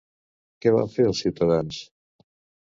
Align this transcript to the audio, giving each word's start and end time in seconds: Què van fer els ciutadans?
Què 0.65 0.73
van 0.75 0.89
fer 0.93 1.05
els 1.09 1.21
ciutadans? 1.27 1.79